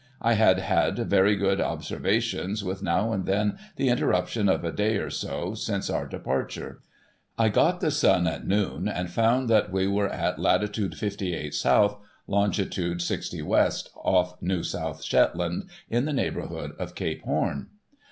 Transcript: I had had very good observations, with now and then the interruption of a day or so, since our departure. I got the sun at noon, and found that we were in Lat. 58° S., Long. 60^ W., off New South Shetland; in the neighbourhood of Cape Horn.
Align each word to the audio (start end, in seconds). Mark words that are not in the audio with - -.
I 0.19 0.33
had 0.33 0.57
had 0.57 0.97
very 0.97 1.35
good 1.35 1.61
observations, 1.61 2.63
with 2.63 2.81
now 2.81 3.13
and 3.13 3.27
then 3.27 3.59
the 3.75 3.89
interruption 3.89 4.49
of 4.49 4.63
a 4.63 4.71
day 4.71 4.97
or 4.97 5.11
so, 5.11 5.53
since 5.53 5.91
our 5.91 6.07
departure. 6.07 6.81
I 7.37 7.49
got 7.49 7.81
the 7.81 7.91
sun 7.91 8.25
at 8.25 8.47
noon, 8.47 8.87
and 8.87 9.11
found 9.11 9.47
that 9.51 9.71
we 9.71 9.85
were 9.85 10.07
in 10.07 10.41
Lat. 10.41 10.61
58° 10.63 11.47
S., 11.49 11.95
Long. 12.25 12.49
60^ 12.51 13.39
W., 13.43 13.73
off 13.93 14.41
New 14.41 14.63
South 14.63 15.03
Shetland; 15.03 15.69
in 15.87 16.05
the 16.05 16.13
neighbourhood 16.13 16.71
of 16.79 16.95
Cape 16.95 17.21
Horn. 17.21 17.67